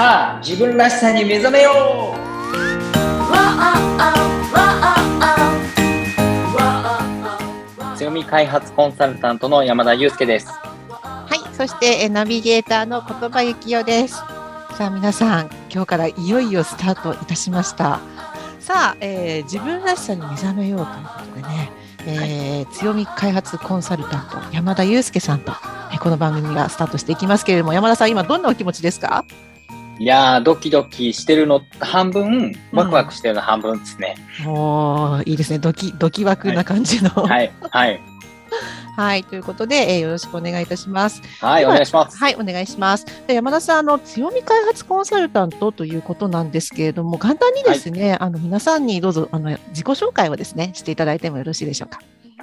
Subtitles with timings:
[0.00, 1.72] さあ自分らしさに目覚めよ
[7.92, 14.14] う強み開発コンサルタントの山田祐介ですはい、そしてえナビゲーターの言葉幸代です。
[14.14, 18.00] さあ皆さん、今日からいよいよスタートいたしました。
[18.58, 21.70] さあ、えー自分らしさに目覚めようということでね、
[22.06, 25.52] えー強み開発コンサルタント山田祐介さんと、
[25.92, 29.26] えーこの番組がスタートしていきますけれども、山田さん今どんなお気持ちですか？
[30.00, 37.10] いやードキドキしてるの半分ワクワクしてるの半分ですね、おーいいですね、ドキドキワクな感じの。
[37.10, 38.00] はい、はい。
[38.96, 39.24] はい。
[39.28, 41.20] ということで、えーよろしくお願いいたします。
[41.38, 42.16] はいお願いします。
[42.16, 43.04] はい、お願いします。
[43.26, 52.00] で山田さん、あの強み開発コンサルタントということなんですけれども、簡単にですね、あの皆さんにどうぞあの自己紹介をですねしていただいてもよろしいでしょうか。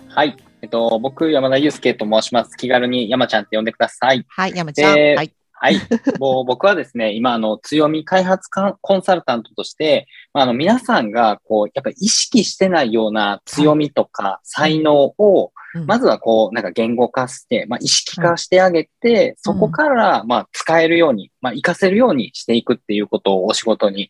[0.10, 0.38] はい。
[0.62, 2.56] えっと僕山田祐介と申します。
[2.56, 4.24] 気軽に山ちゃんって呼んでください。
[4.28, 5.00] はい、山ちゃん。
[5.00, 5.80] えーはい、はい。
[6.20, 24.10] もう僕はですね、 今、あの、強み開発かコンサルタントとして、まあ、あの、皆さんが、こう、やっぱり意識してないような強みとか才能を、うんまずはこう、なんか言語化して、まあ、意識化してあげて、そこから、まあ、使えるように、まあ、活かせるようにしていくっていうことをお仕事に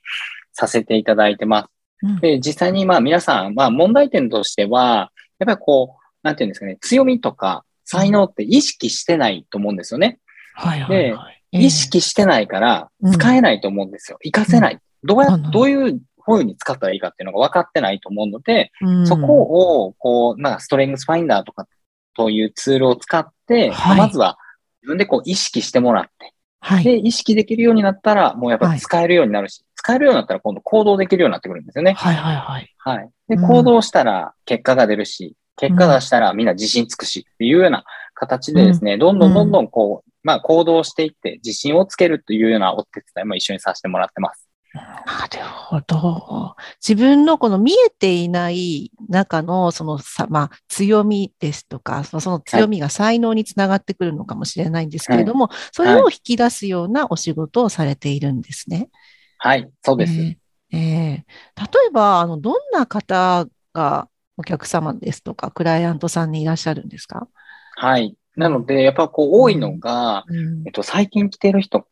[0.54, 1.70] させていただいてます。
[2.04, 10.20] うんで、実際にまあ皆さん、まあ問題点としては、やっぱりこう、なんていうんですかね、強みとか才能って意識してないと思うんですよね。
[10.54, 14.18] はいではい意識してないからうん使えないと思うんですよ。
[14.24, 14.80] 活かせない。
[15.04, 19.42] どうやうん、どういう風に使ったらいいかっていうのが分かってないと思うので、うんそこ
[19.86, 21.68] を、こう、なんかストレングスファインダーとか
[22.16, 24.38] というツールを使って、はいまずは
[24.82, 31.94] 自分でこう意識してもらって、はい、で、意識できるようになったら、もうやっぱり使えるようになるし、使えるようになったら今度行動できるようになってくるんですよね。
[31.94, 32.74] はいはいはい。
[32.78, 33.10] はい。
[33.30, 37.84] で、うん行動したら結果が出るし、結果出したらみんな自信つくしっていうような
[38.14, 44.48] 形でですね、どんどんどんどんこう、まあ行動していって自信をつけるというようなお手伝いも一緒にさせてもらってます。
[44.74, 44.82] な
[45.32, 46.56] るほど。
[46.86, 58.90] 自分のこの見えていない中のそのさ、まあ、強みですとか、そのその強みが才能につながってくるのかもしれないんですけれども、それを引き出すようなお仕事をされているんですね。
[59.40, 60.14] はい、そうです。
[60.14, 67.28] えーえー例えば、あの、どんな方がお客様ですとか、クライアントさんにいらっしゃるんですか？
[67.78, 68.16] はい。
[68.38, 71.88] なので、やっぱこう多いのが、うんえっと、最近来てる人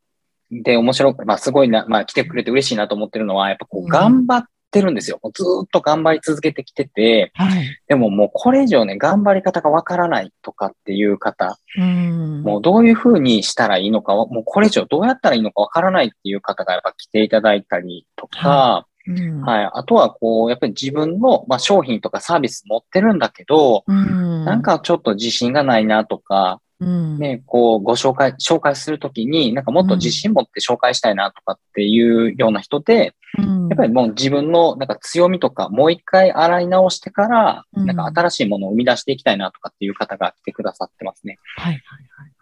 [0.52, 5.20] で面白く、まあすごいな、まあ来てくれて嬉しいなと思ってるのは、やっぱこう頑張ってるんですよ。
[5.24, 7.68] もうずーっと頑張り続けてきてて、はい。
[7.88, 12.44] でももうこれ以上ね、頑張り方がわからないとかっていう方、うん。
[12.44, 19.42] もうどういうふうにしたらいいのかは、もうこれ以上どうやったらいいのかわからないっていう方がやっぱ来ていただいたりとか、うん。
[19.42, 19.70] はい。
[19.74, 24.46] あとはこう、やっぱり自分の、まあ、商品とかサービス持ってるんだけど、うん。
[24.46, 27.20] なんかちょっと自信がないなとか、うん。
[27.20, 33.68] ね、こう、ご紹介、紹介するときに、なんかもっと自信持って紹介したいなとかっていうような人で、うん。
[33.70, 37.86] やっぱりもう自分のなんか強みとか、もう一回洗い直してから、うん。
[37.86, 41.38] なんか新しいものを生み出していきたいなとかっていう方が来てくださってますね。
[41.58, 41.82] はいはい
[42.18, 42.35] はい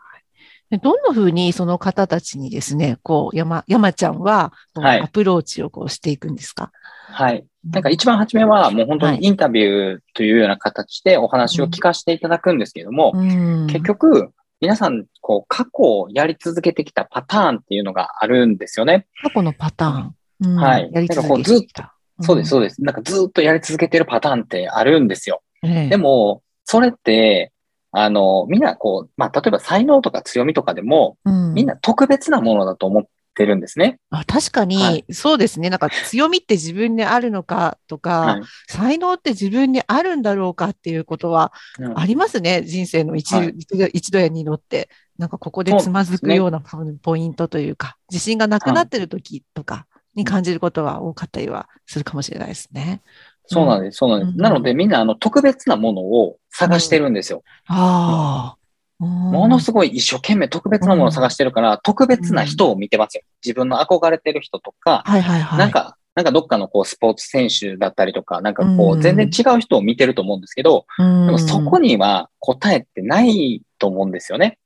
[0.78, 6.72] どんな風にその方たちにですね、こう、山、山ちゃんは、アプローチをこうしていくんですか？
[7.10, 7.46] はい。
[7.70, 19.08] なんか一番初めはもう本当はいにインタビューというような形でお話を聞かせていただくんですけれども、うん結局、皆さん、こう、過去をやり続けてきたパターンっていうのがあるんですよね。
[19.22, 20.16] 過去のパターン。
[20.42, 21.96] うんはいやり続けなんかこうずってきた。
[22.20, 22.84] そうです、そうです。
[22.84, 25.42] なんかずっとやり続けてるパターンってあるんですよ。
[25.62, 27.53] でも、それって、
[27.94, 33.04] あの、みんなこう、まあ、例えば才能とか強みとかでも、うんみんな特別なものだと思っ
[33.36, 34.00] てるんですね。
[34.10, 35.70] あ確かに、はいそうですね。
[35.70, 42.64] なんか強みって自分にあるのかとか、 はい才能って自分にあるんだろうかっていうことはうんありますね。
[42.64, 43.54] 人生の一,、はい
[43.94, 44.90] 一度や二度って。
[45.20, 46.60] なんかここでつまずくような
[47.04, 53.02] ポイントというか、自信がなくなってる時とかに感じることは多かったりはするかもしれないですね。
[53.46, 54.30] そうなんです、そうなんです。
[54.30, 57.44] うんなので、みんな、あの、特別なものを探してるんですよ。
[57.68, 58.64] ああ。
[59.00, 63.24] ものすごい一生懸命特別なものを探してるから、特別な人を見てますよ。
[63.44, 65.60] 自分の憧れてる人とか、はいはいはい。
[65.60, 74.60] なんか、なんかどっかのこうスポーツ選手だったりとか、なんかこう全然違う人を見てると思うんですけど、うん、でもそこには答えってないと思うんですよね。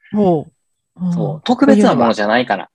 [1.13, 1.41] そう。
[1.45, 2.69] 特別なものじゃないから。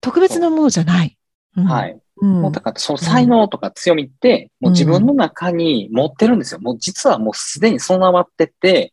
[0.00, 1.16] 特別なものじゃない。
[1.56, 1.98] うんはい。
[2.22, 2.42] うん。
[2.42, 6.60] もうだからその才能とか強みって、もう自分の中に持ってるんですよ。
[6.60, 8.92] もう実はもうすでに備わってて。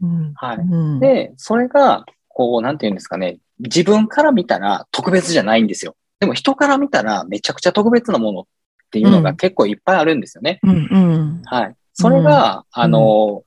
[0.00, 0.32] うん。
[0.34, 0.56] はい。
[0.58, 1.00] うん。
[1.00, 5.96] で、それが、こう、なんていうんですかね、自分から見たら特別じゃないんですよ。
[6.20, 8.44] でも人から見たらめちゃくちゃ特別なものっ
[8.92, 10.60] ていうのが結構いっぱいあるんですよね。
[10.62, 10.88] うん。
[10.90, 11.42] うん。
[11.44, 11.76] はい。
[11.92, 13.42] それが、あの、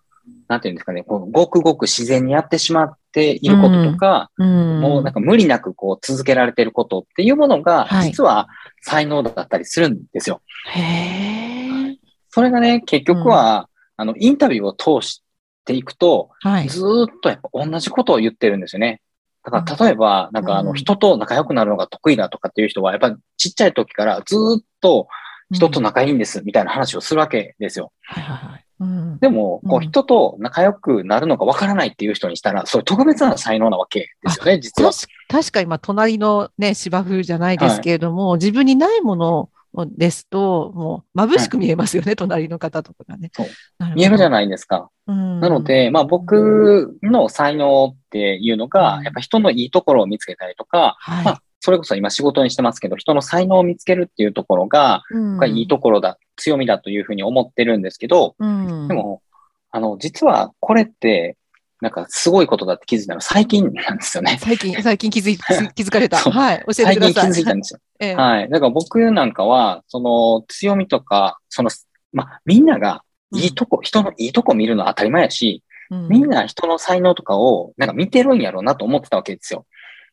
[0.49, 4.79] なんていうんですかね、こうごくごく自然にやってしまってていることとか、うん。
[4.79, 8.09] もうなんか無理なくこう続けられていることっていうものが、はい。
[8.09, 8.47] 実は
[8.81, 10.41] 才能だったりするんですよ。
[10.71, 11.97] へえ。
[12.29, 15.23] それがね、結局は、あの、インタビューを通し
[15.65, 16.69] ていくと、はい。
[16.69, 19.01] ずーっとやっぱ同じことを言ってるんですよね。
[19.43, 25.07] だから例えば、なんかあの、うん人と仲良くなるのが得意だとかっていう人は、やっぱりちっちゃい時からずーっと
[25.51, 27.91] 人と仲いいんですみたいな話をするわけですよ。
[29.19, 34.91] でも、こううん人と仲良くなるのがわからないっていう人にしたら、それ特別な才能なわけですよね、実は。
[34.91, 39.49] 確確かに、まあ、隣のね、芝生じゃないですけれども、自分にないもの
[39.85, 43.31] ですと、もう、眩しく見えますよね、隣の方とかがね。
[43.95, 44.89] 見えるじゃないですか。
[45.07, 51.25] うんなの、で、まあ僕の才能っていうのがう、んやっぱ人のいいところを見つけたりとか、はい。
[51.25, 59.21] まあそれこそ今仕事にしてますけど、人の才能を見つけるっていうところが、うんがいいところだ、強みだというふうに思ってるんですけど、うんでも、
[59.71, 61.37] あの、実はこれって、
[61.79, 64.39] なんかすごいことだって気づいたのは最近なんですよね。
[64.41, 65.37] 最近、最近気づい
[65.75, 66.17] 気づかれた。
[66.17, 66.57] はい。
[66.59, 67.31] 教えて最近気ください。
[67.31, 67.79] づいたんですよ。
[67.99, 68.49] ええはい。
[68.49, 71.69] だから僕なんかは、その強みとか、その、
[72.13, 73.03] まあ、みんなが
[73.33, 79.65] いいとこ、人のいいとこ見るのは当たり前やし、うんみんな人の才能とかをなんか見てるんやろうなと思ってたわけですよ。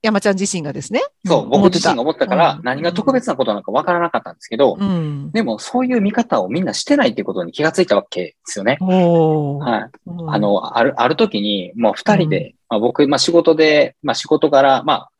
[0.05, 1.03] 山ちゃん自身がですね。
[1.25, 5.31] そう、ん僕自身が思ってたからうん、何が特別なことなのかわからなかったんですけど、うん。
[5.33, 8.77] でもそういう見方をみんなしてないっていうことに気がついたわけですよね。
[8.81, 9.91] はい。
[10.07, 15.11] うんあ、の、ある、ある時に、もう二人で、まあ、僕、まあ仕事で、まあ仕事柄、まあ、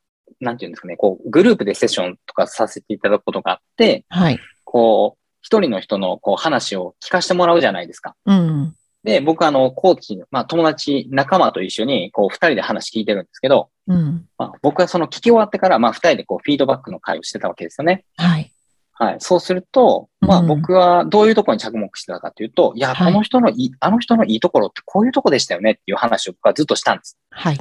[0.41, 4.39] なんていうんですかね、こう、グループでセッションとかさせていただくことがあって、はい。
[4.65, 8.17] こう、一人の人のこう話を聞かせてもらうじゃないですか。
[8.25, 8.75] うん。
[9.05, 14.27] で、僕あの、コーチ、まあ友達、仲間と一緒に、こう、二人で話聞いてるんですけど、うん。
[14.39, 18.05] まあ、僕はその聞き終わってから、まあ二人でこう、フィードバックの会をしてたわけですよね。
[18.17, 18.51] はい。
[18.95, 19.17] はい。
[19.19, 27.19] そうすると、まあうん僕はどういうところに着目してたかというと、いや、はいこの人のいい、あの人のいいところってこういうとこでしたよねっていう話を僕はずっとしたんです。
[27.31, 27.59] はい。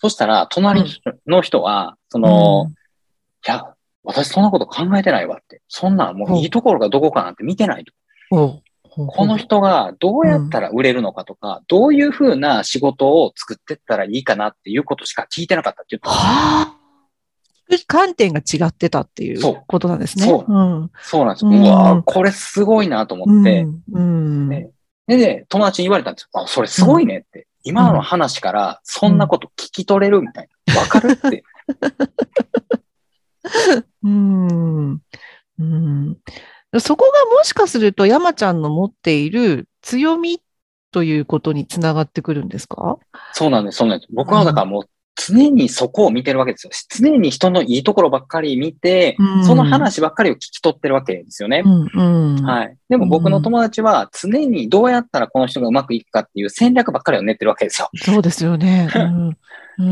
[0.00, 0.84] そしたら、隣
[1.26, 2.70] の人は、その、
[3.46, 5.60] いや、私そんなこと考えてないわって。
[5.68, 7.84] そんなんもういいところがどこかなんて見てない
[8.30, 8.62] と。
[9.06, 16.78] この人がどうやったら売れるのかとか、どういうふうな仕事を作ってったらいいかなっていうことしか聞いてなかったって言ったんですはあ。
[17.86, 20.26] 観点が違ってたっていうことなんですね。
[20.26, 20.90] そううん。
[21.00, 21.50] そうなんですよ。
[21.50, 24.48] ううんわーこれすごいなと思って、うん。
[24.48, 24.70] ね
[25.06, 26.42] で、で、友達に言われたんですよ。
[26.42, 27.46] あ、それすごいねって。
[27.64, 30.80] 今の話からそんなこと聞き取れるみたいな。
[30.80, 31.44] わかるって。
[34.02, 34.90] うん。
[35.58, 36.16] うん。
[36.80, 40.42] そこがもしかすると山ちゃんの持っている強み
[40.90, 42.98] ということにつながってくるんですか？
[43.32, 44.12] そうなんです、そうなんです。
[44.12, 44.82] 僕はだからもう
[45.16, 46.70] 常にそこを見てるわけですよ。
[46.90, 51.62] 常に人のいいところばっかり見て、うんその話ばっかりを聞き取ってるわけですよね。
[51.64, 52.36] うん。
[52.36, 52.44] うん。
[52.44, 52.76] はい。
[52.88, 57.88] でも僕の友達は常にどうやったらこの人がうまくいくかっていう戦略ばっかりを練ってるわけですよ。
[57.96, 58.88] そうですよね。
[58.94, 59.36] うんうん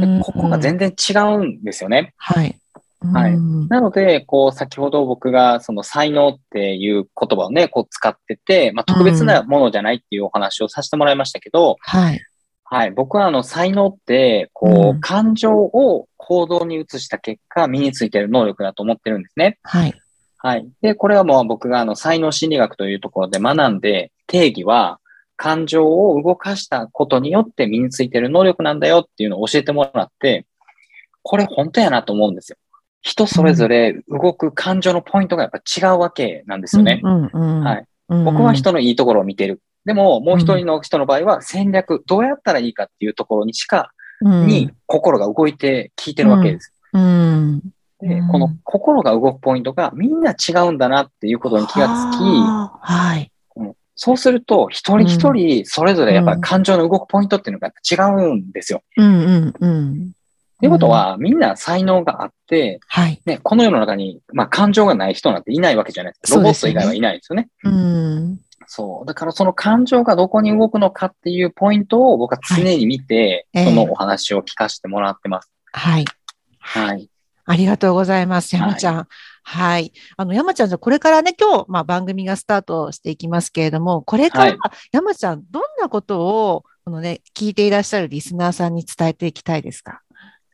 [0.00, 2.12] でここが全然違うんですよね。
[2.16, 2.58] はい。
[3.00, 12.20] はいうんなので、こう、先ほど僕がその才能っていう言葉をね、こう使ってて、まあ特別なものじゃないっていうお話をさせてもらいましたけど、はい。
[12.64, 12.90] はい。
[12.92, 19.58] 僕はあの才能って、こうんう、感情を行動に移した結果、身についている能力だと思ってるんですね。
[19.62, 19.94] はい。
[20.38, 20.68] はい。
[20.80, 25.00] で、これはもう僕があの才能心理学というところで学んで、定義は、
[25.36, 30.46] 感情を動かしたことによって身についている能力なんだよっていうのを教えてもらって、
[31.22, 32.58] これ本当やなと思うんですよ。
[33.06, 37.00] 人それぞれ動く感情のポイントがやっぱ違うわけなんですよね。
[38.08, 39.62] 僕は人のいいところを見てる。
[39.84, 46.72] でも、もう一人の人の場合は戦略、どうやったらいいかっていうところにしか、に心が動いて聞いてるわけです。
[46.94, 47.60] うん。
[48.00, 53.30] でうん、この心が動くポイントがみんな違うんだなっていうことに気がつき、はい。
[53.54, 57.94] うんそうすると、一人一人それぞれやっぱり感情の動くポイントっていうのが違
[58.28, 58.82] うんですよ。
[58.98, 60.12] うんうんうん。
[60.56, 63.20] っていうことは、みんな才能があって、はい。
[63.26, 66.38] ね、この世の中に、まあ、感情がない人なんていないわけじゃないですか。
[66.38, 67.48] ロボット以外はいないですよね。
[67.64, 68.40] うん。
[68.66, 69.06] そう。
[69.06, 75.50] だからその感情がどこに動くのかっていうポイントを僕は常に見て、はいええそのお話を聞かせてもらってます。
[75.72, 76.04] はい。
[76.58, 77.10] はい。
[77.44, 78.56] ありがとうございます。
[78.56, 79.08] 山ちゃん。
[79.44, 79.92] はい。
[80.16, 84.58] あの、山ちゃん、じゃあこれからね、今日、まあ、番組がスタートしていきますけれども、これから、はい
[84.90, 90.02] 山ちゃん、どんなことを、このね、聞いていらっしゃるリスナーさんに伝えていきたいですか、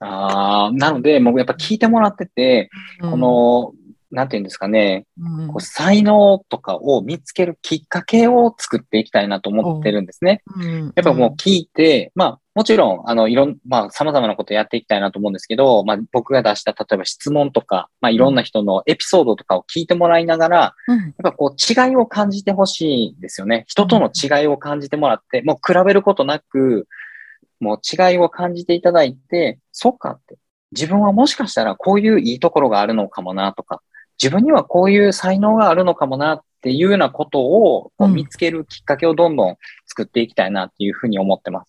[0.03, 3.73] ああ、なので、もうやっぱ聞いてもらってて、この、
[4.13, 10.43] なんていうんですかね、うん、こう才能とかを見つけるきっかけを作っていきたいなと思ってるんですね。
[10.55, 23.65] うん、やっぱもう聞いて、まあ、もちろん、あの、いろん、まあ、様々なことやっていきたいなと思うんですけど、まあ、僕が出した、例えば質問とか、まあ、いろんな人のエピソードとかを聞いてもらいながら、うん、やっぱこう、違いを感じてほしいですよね。
[23.67, 26.87] 人との違いを感じてもらって、もう比べることなく、
[27.63, 30.37] もう違いを感じていただいて、そっかって。
[30.73, 33.81] 自分はもしかしたらこういういいところがあるのかもなとか、
[34.21, 41.69] 自分にはこういう才能があるのかもなっていうようなことをこううん見つけるきっかけをどんどん作っていきたいなっていうふうに思ってます。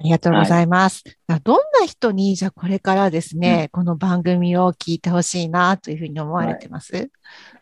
[0.00, 1.04] ありがとうございます。
[1.44, 7.10] どんな人に、じゃあこれからですね、この番組を聞いてほしいなというふうに思われてます、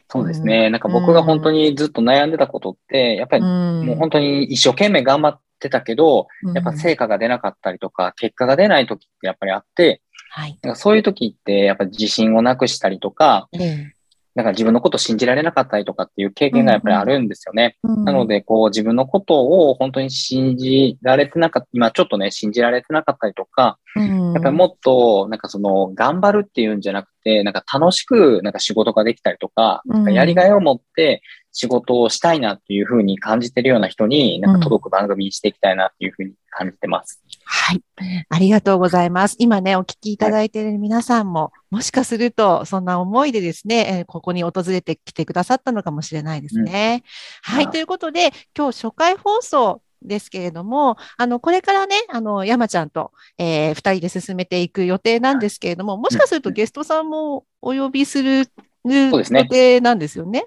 [0.09, 0.71] そうですね。
[0.71, 3.87] なんか僕が本当にずっと悩んでたことって、やっぱりん。
[3.87, 10.59] もう本当に一生懸命頑張ってたけど、やっぱ成果が出なかったりとか、結果が出ない時ってやっぱりあって、はい。
[10.62, 13.93] なんかそういう時ってやっぱり自信をなくしたりとか、ええ。
[14.35, 17.77] なんか自分のことを信じられなかったりとかっていう経験がやっぱりあるんですよね。
[17.83, 24.33] なの、で、こう自分のことを本当に信じられてなかった、今ちょっとね、信じられてなかったりとか、うん。
[24.35, 30.05] やっぱりもっと、なんかその、頑張るっていうんじゃなくて、なんか楽しく、なんか仕事ができたりとか、うんなん。
[30.05, 31.21] かやりがいを持って
[31.59, 37.21] 仕事をしたいなっていうふうに感じてるような人に、なんか届く番組にしていきたいなっていうふうに感じてます。
[37.45, 37.83] はい。
[38.29, 39.35] ありがとうございます。
[39.41, 47.03] 今ね、お聞きいただいている皆さんも、もしかすると、そんな思いでですね、えーここに訪れてきてくださったのかもしれないですね。
[47.43, 47.65] はい。
[47.65, 58.47] はいということで、今日初回放送ですけれども、あの、これからね、あの、山ちゃんと、えー二人で進めていく予定なんですけれども、もしかするとゲストさんもお呼びする
[58.85, 60.45] 予定なんですよね。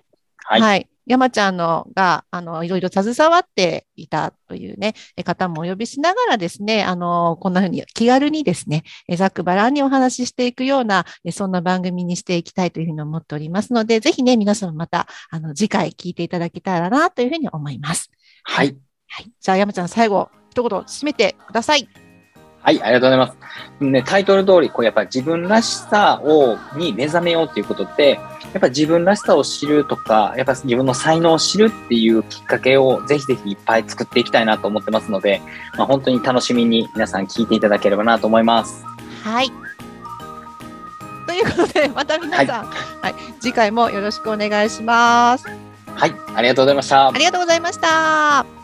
[0.59, 0.87] はい。
[1.05, 18.11] 山ちゃんのが、あの、いろいろ携わっていたというね、え方もお呼びしながらですね、あの、こんなふうに気軽にですね、えざっくばらんにお話ししていくような、えそんな番組にしていきたいというふうに思っておりますので、ぜひね、皆さんまた、あの、次回聞いていただけたらな、というふうに思います。
[18.43, 18.75] はい。
[19.07, 19.31] はい。
[19.39, 22.10] じゃあ、山ちゃん、最後、一言締めてください。
[22.63, 23.83] はい、ありがとうございます。
[23.83, 28.19] ね、タイトル通り、こう、やっぱ自分らしさを、に目覚めようっていうことって、
[28.53, 35.41] やっぱ自分らしさを知るとか、やっぱ自分の才能を知るっていうきっかけをぜひぜひいっぱい作っていきたいなと思ってますので、
[35.77, 38.85] まあ、本当に楽しみに皆さん聞いていただければなと思います。
[39.23, 39.51] はい。
[41.25, 45.45] ということで、また皆さん、はい、次回もよろしくお願いします。
[45.95, 47.11] はい、ありがとうございましたあ。
[47.11, 48.45] りがとうございました。「